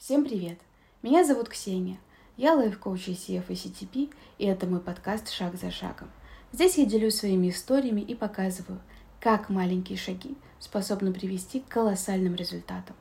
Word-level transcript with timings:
Всем 0.00 0.24
привет! 0.24 0.58
Меня 1.02 1.24
зовут 1.24 1.50
Ксения. 1.50 1.98
Я 2.38 2.54
лайф-коуч 2.54 3.08
ICF 3.08 3.44
и 3.48 3.52
CTP, 3.52 4.14
и 4.38 4.46
это 4.46 4.66
мой 4.66 4.80
подкаст 4.80 5.28
«Шаг 5.28 5.56
за 5.56 5.70
шагом». 5.70 6.10
Здесь 6.52 6.78
я 6.78 6.86
делюсь 6.86 7.16
своими 7.16 7.50
историями 7.50 8.00
и 8.00 8.14
показываю, 8.14 8.80
как 9.20 9.50
маленькие 9.50 9.98
шаги 9.98 10.38
способны 10.58 11.12
привести 11.12 11.60
к 11.60 11.68
колоссальным 11.68 12.34
результатам. 12.34 12.96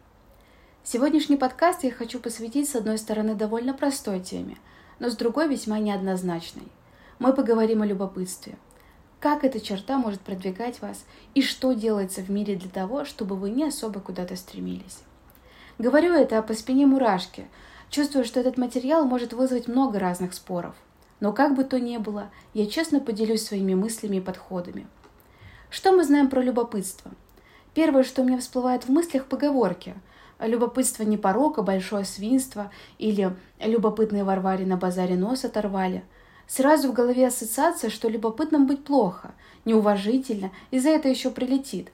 Сегодняшний 0.83 1.38
подкаст 1.38 1.85
я 1.85 1.91
хочу 1.91 2.20
посвятить, 2.20 2.70
с 2.70 2.76
одной 2.76 2.97
стороны, 2.97 3.34
довольно 3.34 3.74
простой 3.74 4.20
теме, 4.20 4.58
но 5.00 5.10
с 5.10 5.16
другой 5.16 5.47
весьма 5.47 5.79
неоднозначной. 5.79 6.68
Мы 7.18 7.31
поговорим 7.31 7.81
о 7.81 7.88
любопытстве. 7.88 8.58
Как 9.22 9.46
эта 9.46 9.62
черта 9.62 9.97
может 9.97 10.20
продвигать 10.20 10.81
вас 10.81 11.06
и 11.34 11.42
что 11.44 11.72
делается 11.72 12.20
в 12.20 12.29
мире 12.29 12.58
для 12.58 12.70
того, 12.70 13.06
чтобы 13.06 13.38
вы 13.38 13.52
не 13.52 13.63
особо 13.63 14.02
куда-то 14.02 14.36
стремились. 14.36 15.00
Говорю 15.79 16.13
это 16.13 16.41
по 16.41 16.53
спине 16.55 16.85
мурашки. 16.85 17.48
Чувствую, 17.89 18.25
что 18.25 18.41
этот 18.41 18.57
материал 18.57 19.05
может 19.05 19.31
вызвать 19.31 19.70
много 19.70 19.97
разных 19.97 20.33
споров. 20.33 20.75
Но 21.21 21.31
как 21.31 21.55
бы 21.55 21.63
то 21.63 21.79
ни 21.79 21.95
было, 21.95 22.31
я 22.53 22.65
честно 22.65 22.99
поделюсь 22.99 23.45
своими 23.45 23.75
мыслями 23.75 24.17
и 24.17 24.21
подходами. 24.21 24.87
Что 25.70 25.93
мы 25.93 26.03
знаем 26.03 26.29
про 26.29 26.41
любопытство? 26.41 27.11
Первое, 27.73 28.03
что 28.03 28.21
у 28.21 28.25
меня 28.25 28.39
всплывает 28.39 28.84
в 28.84 28.89
мыслях– 28.89 29.25
поговорки. 29.27 29.95
Любопытство 30.41 31.03
не 31.03 31.15
порок, 31.15 31.59
а 31.59 31.61
большое 31.61 32.03
свинство, 32.03 32.71
или 32.98 33.34
любопытные 33.61 34.25
Варваре 34.25 34.65
на 34.65 34.75
базаре 34.75 35.15
нос 35.15 35.45
оторвали. 35.45 36.03
Сразу 36.45 36.89
в 36.89 36.93
голове 36.93 37.25
ассоциация, 37.25 37.89
что 37.89 38.09
любопытным 38.09 38.67
быть 38.67 38.84
плохо, 38.84 39.31
неуважительно, 39.63 40.51
и 40.71 40.79
за 40.79 40.89
это 40.89 41.07
еще 41.07 41.31
прилетит. 41.31 41.89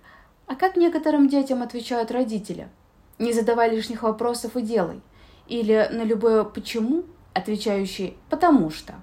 А 0.47 0.55
как 0.55 0.75
некоторым 0.75 1.29
детям 1.29 1.61
отвечают 1.61 2.09
родители– 2.09 2.67
не 3.19 3.33
задавай 3.33 3.69
лишних 3.69 4.03
вопросов 4.03 4.55
и 4.57 4.61
делай. 4.61 5.01
Или 5.47 5.89
на 5.91 6.03
любое 6.03 6.43
«почему» 6.43 7.03
отвечающий 7.33 8.17
«потому 8.29 8.69
что». 8.69 8.95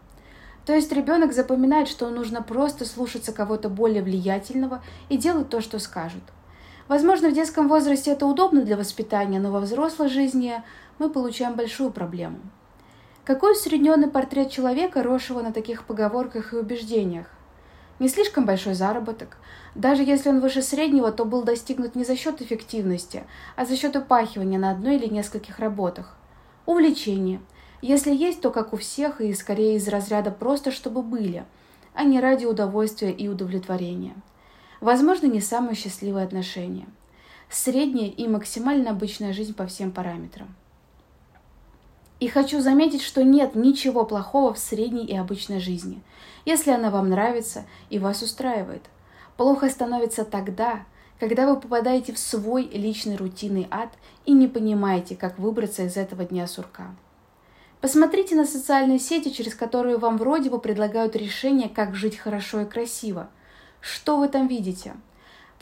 То 0.65 0.75
есть 0.75 0.93
ребенок 0.93 1.33
запоминает, 1.33 1.89
что 1.89 2.09
нужно 2.09 2.43
просто 2.43 2.85
слушаться 2.85 3.33
кого-то 3.33 3.69
более 3.69 4.03
влиятельного 4.03 4.83
и 5.09 5.17
делать 5.17 5.49
то, 5.49 5.61
что 5.61 5.79
скажут. 5.79 6.23
Возможно, 6.89 7.31
в 7.31 7.35
детском 7.35 7.69
возрасте 7.69 8.13
это 8.13 8.27
удобно 8.27 8.63
для 8.63 8.77
воспитания, 8.77 9.41
но 9.41 9.51
во 9.51 9.61
взрослой 9.61 10.09
жизни 10.09 10.63
мы 10.99 11.11
получаем 11.11 11.55
большую 11.55 11.91
проблему. 11.91 12.39
Какой 13.25 13.53
усредненный 13.53 14.09
портрет 14.09 14.51
человека, 14.51 15.03
росшего 15.03 15.43
на 15.43 15.53
таких 15.53 15.85
поговорках 15.85 16.53
и 16.53 16.57
убеждениях? 16.57 17.27
Не 18.03 18.09
слишком 18.09 18.47
большой 18.47 18.75
заработок. 18.75 19.37
Даже 19.77 20.03
если 20.03 20.29
он 20.29 20.41
выше 20.41 20.61
среднего, 20.61 21.13
то 21.13 21.25
был 21.25 21.45
достигнут 21.45 21.95
не 21.95 22.03
за 22.03 22.17
счет 22.17 22.43
эффективности, 22.43 23.23
а 23.55 23.65
за 23.65 23.77
счет 23.77 23.95
упахивания 23.95 24.59
на 24.59 24.73
одной 24.73 24.97
или 24.97 25.07
нескольких 25.07 25.61
работах. 25.61 26.17
Увлечение. 26.67 27.41
Если 27.81 28.13
есть, 28.13 28.41
то 28.41 28.51
как 28.51 28.73
у 28.73 28.77
всех, 28.77 29.21
и 29.21 29.33
скорее 29.35 29.77
из 29.77 29.87
разряда 29.87 30.33
просто 30.33 30.73
чтобы 30.73 31.01
были, 31.01 31.45
а 31.95 32.03
не 32.03 32.19
ради 32.19 32.45
удовольствия 32.45 33.13
и 33.13 33.29
удовлетворения. 33.29 34.17
Возможно, 34.81 35.27
не 35.27 35.41
самые 35.41 35.77
счастливые 35.77 36.25
отношения. 36.25 36.89
Средняя 37.51 38.09
и 38.09 38.27
максимально 38.27 38.91
обычная 38.91 39.33
жизнь 39.33 39.55
по 39.55 39.69
всем 39.69 39.93
параметрам. 39.93 40.53
И 42.23 42.29
хочу 42.29 42.61
заметить, 42.61 43.03
что 43.03 43.25
нет 43.25 43.57
ничего 43.57 44.05
плохого 44.05 44.55
в 44.55 44.59
средней 44.61 45.05
и 45.05 45.17
обычной 45.17 45.59
жизни, 45.59 46.05
если 46.45 46.71
она 46.71 46.91
вам 46.91 47.11
нравится 47.11 47.65
и 47.91 47.99
вас 47.99 48.23
устраивает. 48.23 48.85
Плохо 49.37 49.69
становится 49.69 50.25
тогда, 50.25 50.85
когда 51.19 51.49
вы 51.49 51.59
попадаете 51.59 52.13
в 52.13 52.21
свой 52.21 52.69
личный 52.73 53.17
рутинный 53.17 53.67
ад 53.73 53.89
и 54.25 54.31
не 54.35 54.47
понимаете, 54.47 55.17
как 55.17 55.37
выбраться 55.41 55.83
из 55.83 55.97
этого 55.97 56.25
дня 56.25 56.47
сурка. 56.47 56.95
Посмотрите 57.81 58.37
на 58.37 58.47
социальные 58.47 59.01
сети, 59.01 59.31
через 59.31 59.57
которые 59.57 59.99
вам 59.99 60.17
вроде 60.17 60.49
бы 60.49 60.61
предлагают 60.61 61.17
решение, 61.17 61.69
как 61.69 61.97
жить 61.97 62.17
хорошо 62.17 62.61
и 62.61 62.67
красиво. 62.67 63.31
Что 63.81 64.17
вы 64.19 64.29
там 64.29 64.47
видите? 64.47 64.95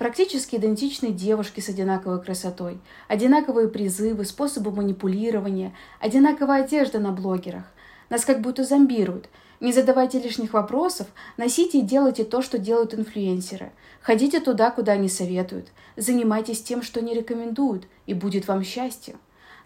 Практически 0.01 0.57
идентичные 0.57 1.13
девушки 1.13 1.61
с 1.61 1.69
одинаковой 1.69 2.23
красотой, 2.23 2.81
одинаковые 3.07 3.69
призывы, 3.69 4.25
способы 4.25 4.71
манипулирования, 4.71 5.75
одинаковая 6.01 6.65
одежда 6.65 7.01
на 7.01 7.13
блогерах. 7.13 7.65
Нас 8.09 8.25
как 8.25 8.41
будто 8.41 8.65
зомбируют. 8.65 9.29
Не 9.61 9.75
задавайте 9.75 10.19
лишних 10.19 10.55
вопросов, 10.55 11.09
носите 11.37 11.81
и 11.81 11.83
делайте 11.83 12.25
то, 12.25 12.41
что 12.41 12.57
делают 12.57 12.95
инфлюенсеры. 12.95 13.73
Ходите 14.01 14.41
туда, 14.41 14.71
куда 14.71 14.93
они 14.93 15.11
советуют. 15.11 15.69
Занимайтесь 15.99 16.63
тем, 16.63 16.81
что 16.81 17.03
не 17.03 17.13
рекомендуют, 17.13 17.87
и 18.07 18.15
будет 18.15 18.49
вам 18.49 18.65
счастье. 18.65 19.17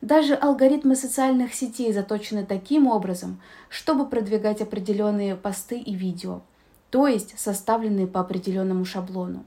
Даже 0.01 0.35
алгоритмы 0.35 0.97
социальных 0.97 1.55
сетей 1.55 1.93
заточены 1.93 2.45
таким 2.45 2.89
образом, 2.89 3.41
чтобы 3.69 4.05
продвигать 4.05 4.61
определенные 4.63 5.37
посты 5.37 5.79
и 5.79 5.95
видео, 5.95 6.43
то 6.91 7.07
есть 7.07 7.39
составленные 7.39 8.09
по 8.09 8.19
определенному 8.19 8.85
шаблону. 8.85 9.45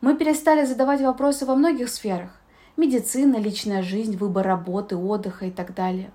Мы 0.00 0.14
перестали 0.14 0.64
задавать 0.64 1.00
вопросы 1.00 1.44
во 1.44 1.56
многих 1.56 1.88
сферах. 1.88 2.30
Медицина, 2.76 3.34
личная 3.36 3.82
жизнь, 3.82 4.16
выбор 4.16 4.46
работы, 4.46 4.96
отдыха 4.96 5.46
и 5.46 5.50
так 5.50 5.74
далее. 5.74 6.12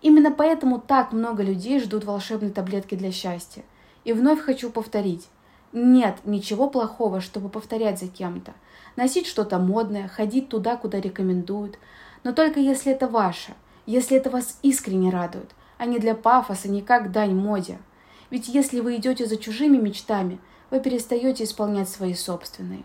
Именно 0.00 0.30
поэтому 0.30 0.80
так 0.80 1.12
много 1.12 1.42
людей 1.42 1.78
ждут 1.78 2.04
волшебной 2.04 2.48
таблетки 2.50 2.94
для 2.94 3.12
счастья. 3.12 3.64
И 4.04 4.14
вновь 4.14 4.40
хочу 4.40 4.70
повторить. 4.70 5.28
Нет 5.74 6.16
ничего 6.24 6.70
плохого, 6.70 7.20
чтобы 7.20 7.50
повторять 7.50 8.00
за 8.00 8.08
кем-то. 8.08 8.54
Носить 8.96 9.26
что-то 9.26 9.58
модное, 9.58 10.08
ходить 10.08 10.48
туда, 10.48 10.76
куда 10.76 10.98
рекомендуют. 10.98 11.78
Но 12.24 12.32
только 12.32 12.60
если 12.60 12.92
это 12.92 13.08
ваше, 13.08 13.52
если 13.84 14.16
это 14.16 14.30
вас 14.30 14.58
искренне 14.62 15.10
радует, 15.10 15.50
а 15.76 15.84
не 15.84 15.98
для 15.98 16.14
пафоса, 16.14 16.70
не 16.70 16.80
как 16.80 17.12
дань 17.12 17.34
моде. 17.34 17.78
Ведь 18.30 18.48
если 18.48 18.80
вы 18.80 18.96
идете 18.96 19.26
за 19.26 19.36
чужими 19.36 19.76
мечтами, 19.76 20.40
вы 20.70 20.80
перестаете 20.80 21.44
исполнять 21.44 21.90
свои 21.90 22.14
собственные. 22.14 22.84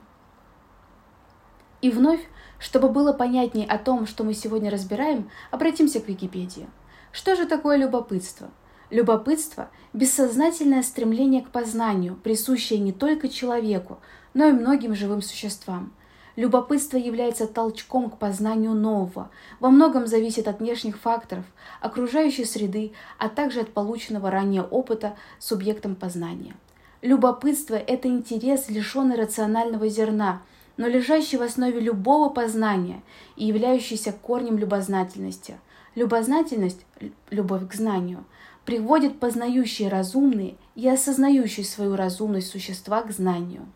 И 1.83 1.89
вновь, 1.89 2.21
чтобы 2.59 2.87
было 2.87 3.11
понятнее 3.11 3.67
о 3.67 3.77
том, 3.77 4.07
что 4.07 4.23
мы 4.23 4.33
сегодня 4.33 4.71
разбираем, 4.71 5.29
обратимся 5.51 5.99
к 5.99 6.07
Википедии. 6.07 6.65
Что 7.11 7.35
же 7.35 7.45
такое 7.45 7.75
любопытство? 7.75 8.49
Любопытство– 8.89 9.69
бессознательное 9.93 10.81
стремление 10.81 11.41
к 11.41 11.49
познанию, 11.49 12.15
присущее 12.15 12.79
не 12.79 12.93
только 12.93 13.27
человеку, 13.27 13.99
но 14.33 14.47
и 14.47 14.53
многим 14.53 14.95
живым 14.95 15.21
существам. 15.21 15.91
Любопытство 16.37 16.95
является 16.95 17.47
толчком 17.47 18.09
к 18.09 18.17
познанию 18.17 18.71
нового, 18.71 19.29
во 19.59 19.69
многом 19.69 20.07
зависит 20.07 20.47
от 20.47 20.61
внешних 20.61 20.97
факторов, 20.97 21.43
окружающей 21.81 22.45
среды, 22.45 22.93
а 23.17 23.27
также 23.27 23.59
от 23.59 23.73
полученного 23.73 24.31
ранее 24.31 24.63
опыта 24.63 25.17
субъектом 25.37 25.95
познания. 25.95 26.55
Любопытство– 27.01 27.75
это 27.75 28.07
интерес, 28.07 28.69
лишенный 28.69 29.17
рационального 29.17 29.89
зерна– 29.89 30.43
но 30.77 30.87
лежащий 30.87 31.37
в 31.37 31.41
основе 31.41 31.79
любого 31.79 32.29
познания 32.29 33.01
и 33.35 33.45
являющийся 33.45 34.11
корнем 34.11 34.57
любознательности. 34.57 35.59
Любознательность, 35.95 36.85
любовь 37.29 37.67
к 37.67 37.73
знанию, 37.73 38.25
приводит 38.65 39.19
познающие 39.19 39.89
разумные 39.89 40.55
и 40.75 40.87
осознающие 40.87 41.65
свою 41.65 41.95
разумность 41.95 42.49
существа 42.49 43.03
к 43.03 43.11
знанию. 43.11 43.67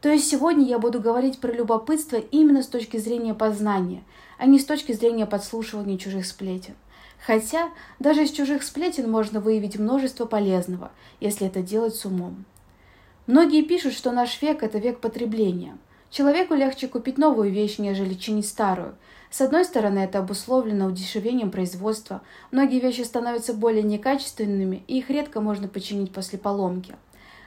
То 0.00 0.08
есть 0.08 0.30
сегодня 0.30 0.66
я 0.66 0.78
буду 0.78 1.00
говорить 1.00 1.40
про 1.40 1.52
любопытство 1.52 2.16
именно 2.16 2.62
с 2.62 2.66
точки 2.66 2.96
зрения 2.96 3.34
познания, 3.34 4.02
а 4.38 4.46
не 4.46 4.58
с 4.58 4.64
точки 4.64 4.92
зрения 4.92 5.26
подслушивания 5.26 5.98
чужих 5.98 6.24
сплетен. 6.24 6.74
Хотя 7.26 7.68
даже 7.98 8.24
из 8.24 8.30
чужих 8.30 8.62
сплетен 8.62 9.10
можно 9.10 9.40
выявить 9.40 9.78
множество 9.78 10.24
полезного, 10.24 10.90
если 11.20 11.46
это 11.46 11.60
делать 11.60 11.94
с 11.94 12.06
умом. 12.06 12.46
Многие 13.30 13.62
пишут, 13.62 13.92
что 13.92 14.10
наш 14.10 14.42
век– 14.42 14.60
это 14.64 14.78
век 14.78 14.98
потребления. 14.98 15.78
Человеку 16.10 16.54
легче 16.54 16.88
купить 16.88 17.16
новую 17.16 17.52
вещь, 17.52 17.78
нежели 17.78 18.14
чинить 18.14 18.48
старую. 18.48 18.96
С 19.30 19.40
одной 19.40 19.64
стороны, 19.64 20.00
это 20.00 20.18
обусловлено 20.18 20.86
удешевлением 20.86 21.52
производства. 21.52 22.22
Многие 22.50 22.80
вещи 22.80 23.02
становятся 23.02 23.54
более 23.54 23.84
некачественными, 23.84 24.82
и 24.88 24.98
их 24.98 25.10
редко 25.10 25.40
можно 25.40 25.68
починить 25.68 26.12
после 26.12 26.40
поломки. 26.40 26.96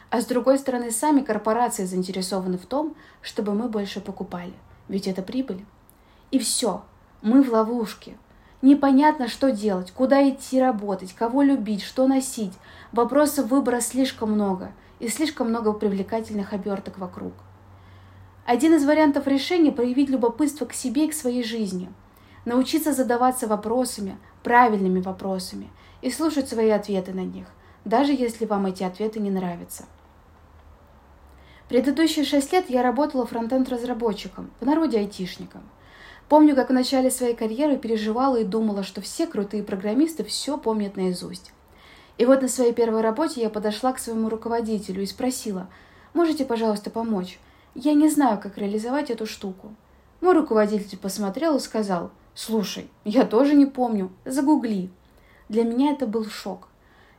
А 0.10 0.22
с 0.22 0.26
другой 0.26 0.58
стороны, 0.58 0.90
сами 0.90 1.20
корпорации 1.20 1.84
заинтересованы 1.84 2.58
в 2.58 2.66
том, 2.66 2.96
чтобы 3.22 3.54
мы 3.54 3.68
больше 3.68 4.00
покупали. 4.00 4.54
Ведь 4.88 5.10
это 5.10 5.22
прибыль. 5.22 5.66
И 6.32 6.40
все. 6.40 6.82
Мы 7.22 7.44
в 7.44 7.52
ловушке. 7.52 8.16
Непонятно, 8.62 9.28
что 9.28 9.52
делать, 9.52 9.92
куда 9.92 10.30
идти 10.30 10.62
работать, 10.62 11.12
кого 11.12 11.42
любить, 11.42 11.84
что 11.84 12.08
носить. 12.08 12.54
Вопросов 12.94 13.48
выбора 13.48 13.82
слишком 13.82 14.32
много– 14.32 14.72
и 15.04 15.10
слишком 15.10 15.50
много 15.50 15.74
привлекательных 15.74 16.54
оберток 16.54 16.98
вокруг. 16.98 17.34
Один 18.46 18.74
из 18.76 18.86
вариантов 18.86 19.28
решения– 19.28 19.72
проявить 19.74 20.10
любопытство 20.10 20.66
к 20.66 20.74
себе 20.74 21.06
и 21.06 21.10
к 21.10 21.14
своей 21.14 21.44
жизни, 21.44 21.92
научиться 22.46 22.94
задаваться 22.94 23.48
вопросами, 23.48 24.18
правильными 24.44 25.02
вопросами, 25.02 25.70
и 26.02 26.10
слушать 26.10 26.48
свои 26.48 26.70
ответы 26.70 27.14
на 27.14 27.26
них, 27.26 27.48
даже 27.84 28.14
если 28.14 28.46
вам 28.46 28.66
эти 28.66 28.84
ответы 28.84 29.20
не 29.20 29.30
нравятся. 29.30 29.84
Предыдущие 31.68 32.24
шесть 32.24 32.54
лет 32.54 32.70
я 32.70 32.82
работала 32.82 33.26
фронтенд-разработчиком, 33.26 34.52
в 34.62 34.66
народе 34.66 35.00
айтишником. 35.00 35.64
Помню, 36.30 36.56
как 36.56 36.70
в 36.70 36.74
начале 36.74 37.12
своей 37.12 37.36
карьеры 37.36 37.76
переживала 37.76 38.38
и 38.38 38.46
думала, 38.46 38.84
что 38.84 39.02
все 39.02 39.28
крутые 39.28 39.64
программисты 39.64 40.24
все 40.24 40.58
помнят 40.58 40.96
наизусть. 40.96 41.52
И 42.18 42.26
вот 42.26 42.42
на 42.42 42.48
своей 42.48 42.74
первой 42.74 43.02
работе 43.02 43.42
я 43.42 43.50
подошла 43.50 43.94
к 43.94 44.00
своему 44.00 44.30
руководителю 44.30 45.02
и 45.02 45.08
спросила, 45.08 45.68
«Можете, 46.14 46.46
пожалуйста, 46.46 46.90
помочь? 46.90 47.40
Я 47.76 47.94
не 47.94 48.10
знаю, 48.10 48.40
как 48.40 48.58
реализовать 48.58 49.10
эту 49.10 49.26
штуку». 49.26 49.74
Мой 50.22 50.34
руководитель 50.34 50.98
посмотрел 50.98 51.58
и 51.58 51.60
сказал, 51.60 52.12
«Слушай, 52.36 52.90
я 53.04 53.26
тоже 53.26 53.56
не 53.56 53.66
помню, 53.66 54.12
загугли». 54.26 54.90
Для 55.50 55.64
меня 55.64 55.92
это 55.92 56.08
был 56.08 56.26
шок. 56.26 56.68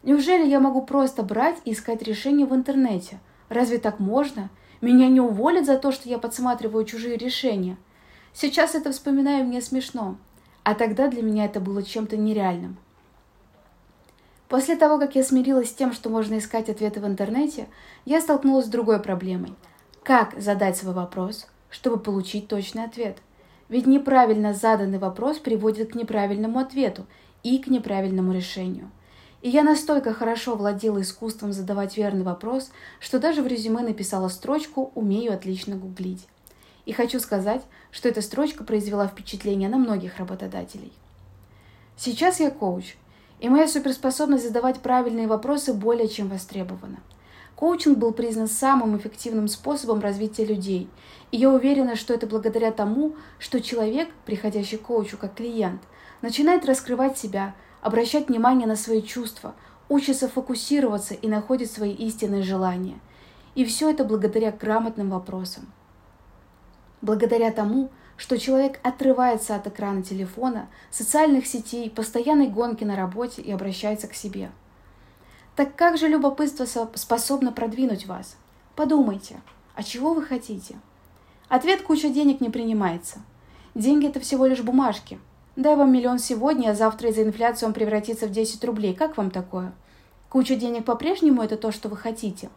Неужели 0.03 0.47
я 0.47 0.61
могу 0.61 0.83
просто 0.83 1.23
брать 1.23 1.57
и 1.65 1.73
искать 1.73 2.03
решение 2.03 2.47
в 2.47 2.55
интернете? 2.55 3.19
Разве 3.49 3.79
так 3.79 3.99
можно? 3.99 4.51
Меня 4.81 5.09
не 5.09 5.21
уволят 5.21 5.67
за 5.67 5.79
то, 5.79 5.93
что 5.93 6.09
я 6.09 6.19
подсматриваю 6.19 6.85
чужие 6.85 7.17
решения. 7.17 7.77
Сейчас 8.33 8.75
это 8.75 8.93
вспоминаю, 8.93 9.45
мне 9.45 9.61
смешно. 9.61 10.17
А 10.63 10.75
тогда 10.75 11.09
для 11.09 11.23
меня 11.23 11.45
это 11.45 11.61
было 11.61 11.83
чем-то 11.83 12.17
нереальным. 12.17 12.77
После 14.55 14.77
того, 14.77 15.01
как 15.01 15.17
я 15.17 15.25
смирилась 15.25 15.71
с 15.71 15.75
тем, 15.75 15.93
что 15.93 16.11
можно 16.11 16.39
искать 16.39 16.69
ответы 16.69 17.01
в 17.01 17.07
интернете, 17.07 17.67
я 18.05 18.21
столкнулась 18.21 18.67
с 18.67 18.69
другой 18.69 19.01
проблемой. 19.01 19.53
Как 20.05 20.41
задать 20.41 20.77
свой 20.77 20.95
вопрос, 20.95 21.49
чтобы 21.71 21.99
получить 21.99 22.47
точный 22.47 22.85
ответ? 22.85 23.19
Ведь 23.69 23.89
неправильно 23.89 24.55
заданный 24.55 24.99
вопрос 24.99 25.39
приводит 25.39 25.91
к 25.91 25.95
неправильному 25.97 26.61
ответу 26.61 27.05
и 27.43 27.59
к 27.59 27.67
неправильному 27.67 28.33
решению. 28.33 28.93
И 29.43 29.51
я 29.51 29.65
настолько 29.65 30.15
хорошо 30.15 30.55
владела 30.55 31.03
искусством 31.03 31.53
задавать 31.53 31.97
верный 31.97 32.23
вопрос, 32.23 32.71
что 33.01 33.19
даже 33.19 33.43
в 33.43 33.49
резюме 33.49 33.83
написала 33.83 34.29
строчку 34.29 34.93
«умею 34.95 35.35
отлично 35.35 35.75
гуглить». 35.75 36.29
И 36.87 36.93
хочу 36.93 37.19
сказать, 37.19 37.63
что 37.91 38.09
эта 38.09 38.23
строчка 38.23 38.63
произвела 38.63 39.09
впечатление 39.09 39.69
на 39.69 39.79
многих 39.79 40.19
работодателей. 40.19 40.93
Сейчас 41.97 42.39
я 42.39 42.53
коуч– 42.53 42.95
и 43.45 43.49
моя 43.51 43.69
суперспособность 43.69 44.43
задавать 44.43 44.81
правильные 44.81 45.27
вопросы 45.27 45.75
более 45.75 46.09
чем 46.09 46.29
востребована. 46.29 47.01
Коучинг 47.57 47.99
был 47.99 48.13
признан 48.13 48.49
самым 48.49 48.97
эффективным 48.97 49.49
способом 49.49 50.01
развития 50.01 50.47
людей, 50.47 50.89
и 51.31 51.37
я 51.37 51.51
уверена, 51.51 51.95
что 51.95 52.15
это 52.15 52.27
благодаря 52.27 52.73
тому, 52.73 53.17
что 53.39 53.61
человек, 53.61 54.09
приходящий 54.25 54.79
к 54.79 54.83
коучу 54.85 55.19
как 55.19 55.35
клиент, 55.35 55.83
начинает 56.23 56.65
раскрывать 56.65 57.19
себя, 57.19 57.55
обращать 57.83 58.31
внимание 58.31 58.67
на 58.67 58.77
свои 58.77 59.03
чувства, 59.03 59.55
учится 59.91 60.27
фокусироваться 60.27 61.13
и 61.13 61.29
находит 61.29 61.71
свои 61.71 61.93
истинные 61.93 62.43
желания. 62.43 62.99
И 63.55 63.67
все 63.67 63.91
это 63.91 64.05
благодаря 64.05 64.53
грамотным 64.53 65.11
вопросам. 65.11 65.71
Благодаря 67.03 67.53
тому, 67.53 67.91
что 68.17 68.39
человек 68.39 68.79
отрывается 68.83 69.57
от 69.57 69.67
экрана 69.67 70.03
телефона, 70.03 70.69
социальных 70.91 71.47
сетей, 71.47 71.91
постоянной 71.91 72.49
гонки 72.49 72.85
на 72.85 72.97
работе 72.97 73.43
и 73.43 73.51
обращается 73.51 74.07
к 74.07 74.15
себе. 74.15 74.51
Так 75.57 75.77
как 75.77 75.99
же 75.99 76.09
любопытство 76.09 76.67
способно 76.95 77.53
продвинуть 77.53 78.07
вас? 78.07 78.37
Подумайте, 78.77 79.41
а 79.75 79.83
чего 79.83 80.15
вы 80.15 80.23
хотите? 80.23 80.77
Ответ 81.49 81.83
«куча 81.83 82.09
денег» 82.09 82.41
не 82.41 82.51
принимается. 82.51 83.21
Деньги– 83.75 84.07
это 84.09 84.21
всего 84.21 84.47
лишь 84.47 84.63
бумажки. 84.63 85.21
Дай 85.57 85.77
вам 85.77 85.93
миллион 85.93 86.19
сегодня, 86.19 86.71
а 86.71 86.75
завтра 86.75 87.11
из-за 87.11 87.23
инфляции 87.23 87.67
он 87.67 87.73
превратится 87.73 88.27
в 88.27 88.31
10 88.31 88.65
рублей. 88.65 88.95
Как 88.95 89.17
вам 89.17 89.31
такое? 89.31 89.73
Куча 90.29 90.57
денег 90.57 90.85
по-прежнему– 90.85 91.43
это 91.45 91.57
то, 91.57 91.71
что 91.71 91.89
вы 91.89 91.97
хотите. 91.97 92.51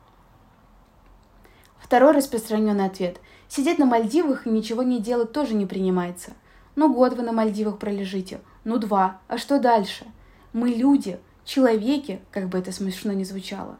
Второй 1.79 2.13
распространенный 2.13 2.85
ответ– 2.85 3.19
Сидеть 3.49 3.79
на 3.79 3.85
Мальдивах 3.85 4.45
и 4.45 4.49
ничего 4.49 4.83
не 4.83 4.99
делать 4.99 5.31
тоже 5.31 5.53
не 5.53 5.65
принимается. 5.65 6.33
Ну 6.75 6.93
год 6.93 7.13
вы 7.13 7.23
на 7.23 7.31
Мальдивах 7.31 7.79
пролежите, 7.79 8.41
ну 8.65 8.77
два, 8.77 9.21
а 9.27 9.37
что 9.37 9.59
дальше? 9.59 10.05
Мы 10.53 10.69
люди, 10.69 11.19
человеки, 11.45 12.19
как 12.31 12.49
бы 12.49 12.57
это 12.57 12.71
смешно 12.71 13.13
ни 13.13 13.23
звучало. 13.23 13.77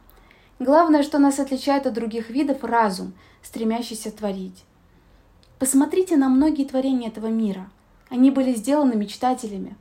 Главное, 0.58 1.02
что 1.02 1.18
нас 1.18 1.38
отличает 1.38 1.86
от 1.86 1.94
других 1.94 2.30
видов– 2.30 2.58
разум, 2.64 3.12
стремящийся 3.42 4.10
творить. 4.10 4.64
Посмотрите 5.58 6.16
на 6.16 6.28
многие 6.28 6.64
творения 6.64 7.08
этого 7.08 7.26
мира. 7.26 7.70
Они 8.08 8.30
были 8.30 8.54
сделаны 8.54 8.96
мечтателями. 8.96 9.76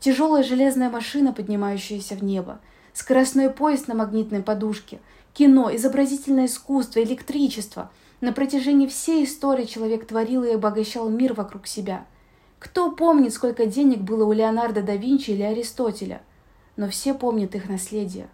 Тяжелая 0.00 0.42
железная 0.42 0.90
машина, 0.90 1.32
поднимающаяся 1.32 2.14
в 2.16 2.24
небо, 2.24 2.60
скоростной 2.92 3.50
поезд 3.50 3.88
на 3.88 3.94
магнитной 3.94 4.42
подушке, 4.42 5.00
кино, 5.34 5.74
изобразительное 5.74 6.46
искусство, 6.46 7.02
электричество– 7.02 7.90
на 8.20 8.32
протяжении 8.32 8.88
всей 8.88 9.24
истории 9.24 9.64
человек 9.64 10.06
творил 10.06 10.42
и 10.42 10.50
обогащал 10.50 11.08
мир 11.08 11.34
вокруг 11.34 11.66
себя. 11.66 12.04
Кто 12.58 12.90
помнит, 12.90 13.32
сколько 13.32 13.66
денег 13.66 14.00
было 14.00 14.24
у 14.24 14.32
Леонардо 14.32 14.82
да 14.82 14.96
Винчи 14.96 15.30
или 15.30 15.42
Аристотеля? 15.42 16.22
Но 16.76 16.88
все 16.88 17.14
помнят 17.14 17.54
их 17.54 17.68
наследие. 17.68 18.28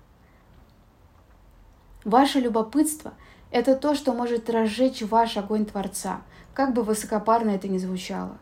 Ваше 2.04 2.40
любопытство– 2.40 3.12
это 3.50 3.76
то, 3.76 3.94
что 3.94 4.14
может 4.14 4.48
разжечь 4.48 5.02
ваш 5.02 5.36
огонь 5.36 5.66
Творца, 5.66 6.22
как 6.54 6.72
бы 6.72 6.82
высокопарно 6.82 7.50
это 7.50 7.68
ни 7.68 7.76
звучало. 7.76 8.38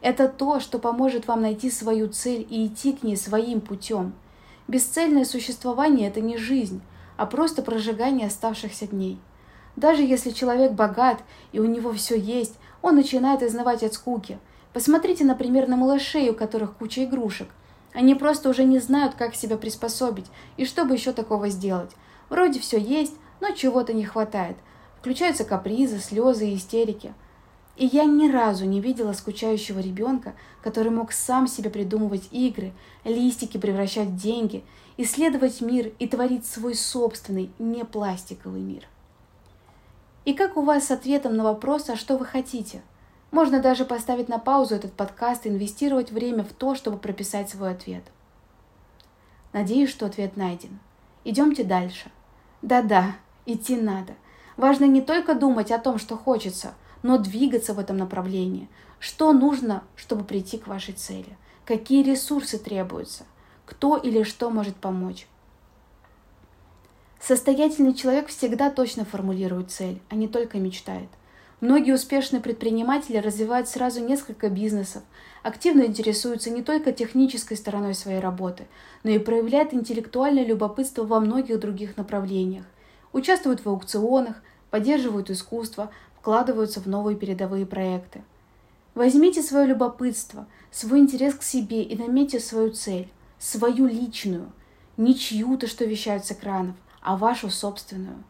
Это 0.00 0.28
то, 0.28 0.60
что 0.60 0.78
поможет 0.78 1.26
вам 1.26 1.42
найти 1.42 1.70
свою 1.70 2.08
цель 2.08 2.46
и 2.48 2.66
идти 2.66 2.92
к 2.92 3.02
ней 3.02 3.16
своим 3.16 3.60
путем. 3.60 4.14
Бесцельное 4.66 5.24
существование– 5.24 6.08
это 6.08 6.20
не 6.20 6.38
жизнь, 6.38 6.80
а 7.16 7.26
просто 7.26 7.62
прожигание 7.62 8.26
оставшихся 8.26 8.86
дней– 8.86 9.20
даже 9.76 10.02
если 10.02 10.30
человек 10.30 10.72
богат 10.72 11.22
и 11.52 11.60
у 11.60 11.66
него 11.66 11.92
все 11.92 12.18
есть, 12.18 12.54
он 12.82 12.96
начинает 12.96 13.42
изнывать 13.42 13.82
от 13.82 13.92
скуки. 13.92 14.38
Посмотрите, 14.72 15.24
например, 15.24 15.68
на 15.68 15.76
малышей, 15.76 16.30
у 16.30 16.34
которых 16.34 16.74
куча 16.76 17.04
игрушек. 17.04 17.48
Они 17.92 18.14
просто 18.14 18.48
уже 18.48 18.64
не 18.64 18.78
знают, 18.78 19.14
как 19.14 19.34
себя 19.34 19.56
приспособить 19.56 20.26
и 20.56 20.64
что 20.64 20.84
бы 20.84 20.94
еще 20.94 21.12
такого 21.12 21.48
сделать. 21.48 21.90
Вроде 22.28 22.58
все 22.60 22.78
есть, 22.78 23.14
но 23.40 23.50
чего-то 23.50 23.92
не 23.92 24.04
хватает. 24.04 24.56
Включаются 24.98 25.44
капризы, 25.44 25.98
слезы 25.98 26.48
и 26.48 26.56
истерики. 26.56 27.14
И 27.76 27.86
я 27.86 28.04
ни 28.04 28.30
разу 28.30 28.64
не 28.64 28.80
видела 28.80 29.12
скучающего 29.12 29.80
ребенка, 29.80 30.34
который 30.62 30.90
мог 30.90 31.12
сам 31.12 31.46
себе 31.46 31.68
придумывать 31.68 32.28
игры, 32.30 32.72
листики 33.04 33.58
превращать 33.58 34.08
в 34.08 34.16
деньги, 34.16 34.64
исследовать 34.96 35.60
мир 35.60 35.92
и 35.98 36.08
творить 36.08 36.46
свой 36.46 36.74
собственный, 36.74 37.50
не 37.58 37.84
пластиковый 37.84 38.62
мир. 38.62 38.88
И 40.24 40.32
как 40.32 40.56
у 40.56 40.62
вас 40.62 40.86
с 40.86 40.90
ответом 40.90 41.36
на 41.36 41.44
вопрос, 41.44 41.88
а 41.90 41.96
что 41.96 42.16
вы 42.16 42.24
хотите? 42.24 42.82
Можно 43.30 43.60
даже 43.60 43.84
поставить 43.84 44.28
на 44.28 44.38
паузу 44.38 44.74
этот 44.74 44.92
подкаст 44.94 45.44
и 45.44 45.50
инвестировать 45.50 46.10
время 46.10 46.44
в 46.44 46.52
то, 46.52 46.74
чтобы 46.74 46.96
прописать 46.96 47.50
свой 47.50 47.72
ответ. 47.72 48.02
Надеюсь, 49.52 49.90
что 49.90 50.06
ответ 50.06 50.36
найден. 50.36 50.78
Идемте 51.24 51.62
дальше. 51.62 52.10
Да-да, 52.62 53.16
идти 53.44 53.76
надо. 53.76 54.14
Важно 54.56 54.86
не 54.86 55.02
только 55.02 55.34
думать 55.34 55.70
о 55.70 55.78
том, 55.78 55.98
что 55.98 56.16
хочется, 56.16 56.74
но 57.06 57.18
двигаться 57.18 57.72
в 57.72 57.78
этом 57.78 57.98
направлении. 57.98 58.68
Что 58.98 59.32
нужно, 59.32 59.84
чтобы 59.94 60.24
прийти 60.24 60.58
к 60.58 60.66
вашей 60.66 60.92
цели? 60.92 61.38
Какие 61.64 62.02
ресурсы 62.02 62.58
требуются? 62.58 63.24
Кто 63.64 63.96
или 63.96 64.24
что 64.24 64.50
может 64.50 64.74
помочь? 64.74 65.28
Состоятельный 67.20 67.94
человек 67.94 68.26
всегда 68.26 68.70
точно 68.70 69.04
формулирует 69.04 69.70
цель, 69.70 70.00
а 70.08 70.16
не 70.16 70.26
только 70.26 70.58
мечтает. 70.58 71.08
Многие 71.60 71.92
успешные 71.92 72.40
предприниматели 72.42 73.18
развивают 73.18 73.68
сразу 73.68 74.00
несколько 74.00 74.50
бизнесов, 74.50 75.04
активно 75.44 75.82
интересуются 75.82 76.50
не 76.50 76.62
только 76.62 76.90
технической 76.90 77.56
стороной 77.56 77.94
своей 77.94 78.18
работы, 78.18 78.66
но 79.04 79.10
и 79.10 79.20
проявляют 79.20 79.72
интеллектуальное 79.72 80.44
любопытство 80.44 81.04
во 81.04 81.20
многих 81.20 81.60
других 81.60 81.96
направлениях, 81.96 82.64
участвуют 83.12 83.64
в 83.64 83.68
аукционах, 83.68 84.42
поддерживают 84.70 85.30
искусство, 85.30 85.90
вкладываются 86.26 86.80
в 86.80 86.88
новые 86.88 87.16
передовые 87.16 87.66
проекты. 87.66 88.24
Возьмите 88.96 89.42
свое 89.42 89.64
любопытство, 89.64 90.48
свой 90.72 90.98
интерес 90.98 91.36
к 91.36 91.44
себе 91.44 91.84
и 91.84 91.96
наметьте 91.96 92.40
свою 92.40 92.72
цель, 92.72 93.12
свою 93.38 93.86
личную, 93.86 94.50
не 94.96 95.16
чью-то, 95.16 95.68
что 95.68 95.84
вещают 95.84 96.24
с 96.24 96.32
экранов, 96.32 96.74
а 97.00 97.16
вашу 97.16 97.48
собственную. 97.48 98.24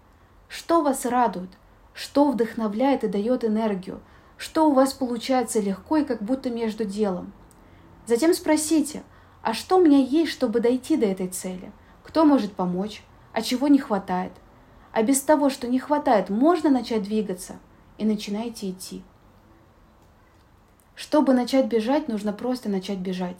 Что 0.46 0.82
вас 0.82 1.06
радует? 1.06 1.48
Что 1.94 2.30
вдохновляет 2.30 3.02
и 3.02 3.08
дает 3.08 3.46
энергию? 3.46 4.02
Что 4.36 4.68
у 4.68 4.74
вас 4.74 4.92
получается 4.92 5.60
легко 5.60 5.96
и 5.96 6.04
как 6.04 6.20
будто 6.20 6.50
между 6.50 6.84
делом? 6.84 7.32
Затем 8.04 8.34
спросите, 8.34 9.04
а 9.40 9.54
что 9.54 9.78
у 9.78 9.82
меня 9.82 10.00
есть, 10.00 10.32
чтобы 10.32 10.60
дойти 10.60 10.98
до 10.98 11.06
этой 11.06 11.28
цели? 11.28 11.72
Кто 12.02 12.26
может 12.26 12.52
помочь? 12.52 13.02
А 13.32 13.40
чего 13.40 13.68
не 13.68 13.78
хватает? 13.78 14.32
А 14.92 15.02
без 15.02 15.22
того, 15.22 15.48
что 15.48 15.66
не 15.66 15.78
хватает, 15.78 16.28
можно 16.28 16.68
начать 16.68 17.02
двигаться? 17.02 17.56
И 17.98 18.04
начинайте 18.04 18.70
идти. 18.70 19.02
Чтобы 20.94 21.34
начать 21.34 21.66
бежать, 21.66 22.08
нужно 22.08 22.32
просто 22.32 22.68
начать 22.68 22.98
бежать. 22.98 23.36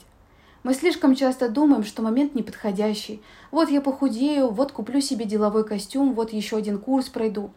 Мы 0.63 0.73
слишком 0.73 1.15
часто 1.15 1.49
думаем, 1.49 1.83
что 1.83 2.01
момент 2.01 2.35
неподходящий. 2.35 3.21
Вот 3.51 3.69
я 3.69 3.81
похудею, 3.81 4.49
вот 4.49 4.71
куплю 4.71 4.99
себе 4.99 5.25
деловой 5.25 5.63
костюм, 5.63 6.13
вот 6.13 6.33
еще 6.33 6.57
один 6.57 6.79
курс 6.79 7.09
пройду. 7.09 7.51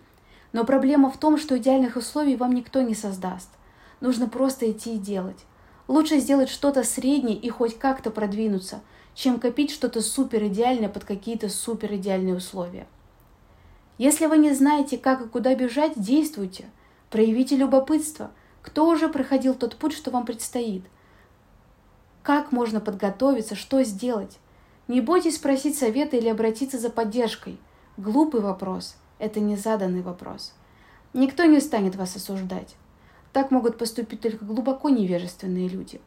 Но 0.53 0.65
проблема 0.65 1.11
в 1.11 1.19
том, 1.19 1.39
что 1.39 1.59
идеальных 1.59 1.97
условий 1.97 2.37
вам 2.37 2.53
никто 2.53 2.83
не 2.83 2.95
создаст. 2.95 3.51
Нужно 4.01 4.29
просто 4.29 4.71
идти 4.71 4.95
и 4.95 4.99
делать. 4.99 5.45
Лучше 5.89 6.19
сделать 6.19 6.49
что-то 6.49 6.85
среднее 6.85 7.37
и 7.37 7.49
хоть 7.49 7.79
как-то 7.79 8.11
продвинуться, 8.11 8.81
чем 9.15 9.41
копить 9.41 9.71
что-то 9.71 10.01
супер 10.03 10.47
идеальное 10.47 10.89
под 10.89 11.05
какие-то 11.05 11.49
супер 11.49 11.95
идеальные 11.95 12.37
условия. 12.37 12.87
Если 13.99 14.27
вы 14.27 14.39
не 14.39 14.55
знаете, 14.55 14.97
как 14.97 15.21
и 15.21 15.29
куда 15.29 15.55
бежать, 15.55 16.01
действуйте. 16.01 16.67
Проявите 17.11 17.57
любопытство. 17.57 18.31
Кто 18.63 18.87
уже 18.87 19.09
проходил 19.09 19.55
тот 19.55 19.77
путь, 19.77 19.93
что 19.93 20.13
вам 20.13 20.25
предстоит? 20.25 20.85
Как 22.23 22.53
можно 22.53 22.81
подготовиться, 22.81 23.57
что 23.57 23.83
сделать? 23.83 24.39
Не 24.87 25.01
бойтесь 25.01 25.37
спросить 25.37 25.77
совета 25.77 26.17
или 26.17 26.29
обратиться 26.29 26.79
за 26.79 26.89
поддержкой. 26.89 27.59
Глупый 27.97 28.41
вопрос– 28.41 28.97
это 29.19 29.41
незаданный 29.41 30.03
вопрос. 30.03 30.55
Никто 31.13 31.45
не 31.45 31.61
станет 31.61 31.97
вас 31.97 32.15
осуждать. 32.15 32.77
Так 33.33 33.51
могут 33.51 33.77
поступить 33.77 34.21
только 34.21 34.45
глубоко 34.45 34.89
невежественные 34.89 35.69
люди. 35.69 36.01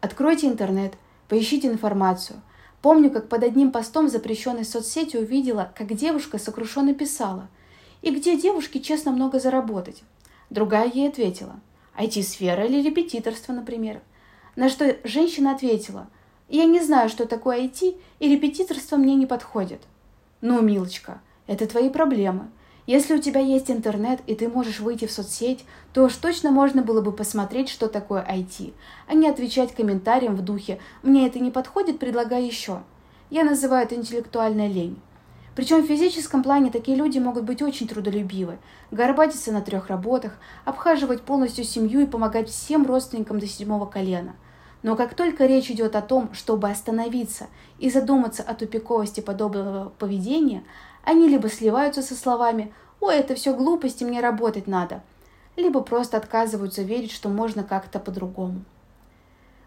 Откройте 0.00 0.46
интернет, 0.48 0.94
поищите 1.28 1.68
информацию. 1.68 2.42
Помню, 2.82 3.10
как 3.10 3.28
под 3.28 3.44
одним 3.44 3.72
постом 3.72 4.08
запрещенной 4.08 4.64
соцсети 4.64 5.16
увидела, 5.16 5.72
как 5.74 5.94
девушка 5.94 6.38
сокрушенно 6.38 6.92
писала 6.92 7.48
«И 8.02 8.10
где 8.10 8.36
девушке 8.36 8.80
честно 8.80 9.12
много 9.12 9.38
заработать?» 9.38 10.02
Другая 10.50 10.90
ей 10.92 11.08
ответила 11.08 11.60
«IT-сфера 11.96 12.66
или 12.66 12.82
репетиторство, 12.82 13.52
например». 13.52 14.02
На 14.54 14.68
что 14.68 14.96
женщина 15.04 15.52
ответила 15.52 16.08
«Я 16.48 16.64
не 16.66 16.80
знаю, 16.80 17.08
что 17.08 17.26
такое 17.26 17.62
IT, 17.62 17.96
и 18.18 18.28
репетиторство 18.28 18.96
мне 18.96 19.14
не 19.14 19.26
подходит». 19.26 19.80
«Ну, 20.40 20.60
милочка, 20.60 21.22
это 21.46 21.66
твои 21.66 21.88
проблемы. 21.88 22.50
Если 22.86 23.14
у 23.14 23.18
тебя 23.18 23.40
есть 23.40 23.70
интернет 23.70 24.20
и 24.26 24.34
ты 24.34 24.48
можешь 24.48 24.80
выйти 24.80 25.06
в 25.06 25.12
соцсеть, 25.12 25.64
то 25.92 26.02
уж 26.04 26.14
точно 26.16 26.50
можно 26.50 26.82
было 26.82 27.00
бы 27.00 27.12
посмотреть, 27.12 27.68
что 27.68 27.88
такое 27.88 28.26
IT, 28.28 28.74
а 29.06 29.14
не 29.14 29.28
отвечать 29.28 29.74
комментариям 29.74 30.34
в 30.34 30.42
духе 30.42 30.80
«мне 31.02 31.26
это 31.26 31.38
не 31.38 31.50
подходит, 31.50 32.00
предлагай 32.00 32.44
еще». 32.44 32.82
Я 33.30 33.44
называю 33.44 33.84
это 33.84 33.94
интеллектуальная 33.94 34.68
лень. 34.68 35.00
Причем 35.54 35.82
в 35.82 35.86
физическом 35.86 36.42
плане 36.42 36.70
такие 36.70 36.96
люди 36.96 37.18
могут 37.18 37.44
быть 37.44 37.60
очень 37.60 37.86
трудолюбивы, 37.86 38.58
горбатиться 38.90 39.52
на 39.52 39.60
трех 39.60 39.88
работах, 39.88 40.32
обхаживать 40.64 41.22
полностью 41.22 41.64
семью 41.64 42.00
и 42.00 42.06
помогать 42.06 42.48
всем 42.48 42.86
родственникам 42.86 43.38
до 43.38 43.46
седьмого 43.46 43.84
колена. 43.84 44.34
Но 44.82 44.96
как 44.96 45.14
только 45.14 45.46
речь 45.46 45.70
идет 45.70 45.94
о 45.94 46.02
том, 46.02 46.32
чтобы 46.32 46.70
остановиться 46.70 47.48
и 47.78 47.90
задуматься 47.90 48.42
о 48.42 48.54
тупиковости 48.54 49.20
подобного 49.20 49.90
поведения, 49.98 50.64
они 51.04 51.28
либо 51.28 51.48
сливаются 51.48 52.02
со 52.02 52.14
словами 52.14 52.72
«Ой, 53.00 53.16
это 53.16 53.34
все 53.34 53.54
глупости, 53.54 54.04
мне 54.04 54.20
работать 54.20 54.66
надо», 54.66 55.02
либо 55.56 55.82
просто 55.82 56.16
отказываются 56.16 56.82
верить, 56.82 57.12
что 57.12 57.28
можно 57.28 57.62
как-то 57.62 58.00
по-другому. 58.00 58.64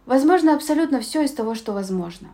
Возможно 0.06 0.54
абсолютно 0.54 1.00
все 1.00 1.24
из 1.24 1.32
того, 1.32 1.56
что 1.56 1.74
возможно. 1.74 2.30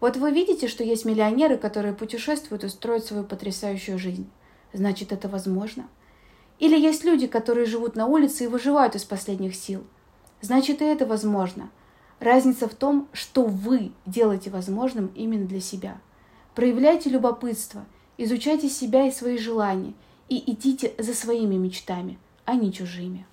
Вот 0.00 0.16
вы 0.16 0.30
видите, 0.30 0.68
что 0.68 0.84
есть 0.84 1.04
миллионеры, 1.04 1.56
которые 1.56 1.94
путешествуют 1.94 2.64
и 2.64 2.68
строят 2.68 3.04
свою 3.04 3.24
потрясающую 3.24 3.98
жизнь. 3.98 4.28
Значит, 4.72 5.12
это 5.12 5.28
возможно. 5.28 5.88
Или 6.58 6.78
есть 6.78 7.04
люди, 7.04 7.26
которые 7.26 7.66
живут 7.66 7.96
на 7.96 8.06
улице 8.06 8.44
и 8.44 8.48
выживают 8.48 8.94
из 8.94 9.04
последних 9.04 9.54
сил. 9.54 9.84
Значит, 10.40 10.82
и 10.82 10.84
это 10.84 11.06
возможно. 11.06 11.70
Разница 12.20 12.68
в 12.68 12.74
том, 12.74 13.08
что 13.12 13.44
вы 13.44 13.92
делаете 14.06 14.50
возможным 14.50 15.12
именно 15.14 15.46
для 15.46 15.60
себя. 15.60 15.98
Проявляйте 16.54 17.10
любопытство– 17.10 17.84
Изучайте 18.18 18.70
себя 18.70 19.06
и 19.06 19.10
свои 19.10 19.36
желания 19.36 19.92
и 20.30 20.50
идите 20.50 20.94
за 20.98 21.12
своими 21.12 21.56
мечтами, 21.56 22.18
а 22.46 22.54
не 22.54 22.72
чужими. 22.72 23.26